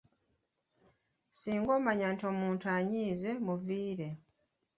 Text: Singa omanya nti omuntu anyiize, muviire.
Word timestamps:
Singa 1.39 1.71
omanya 1.77 2.05
nti 2.13 2.23
omuntu 2.31 2.65
anyiize, 2.77 3.31
muviire. 3.45 4.09